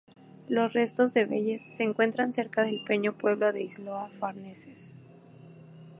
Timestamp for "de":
1.13-1.25, 3.53-3.61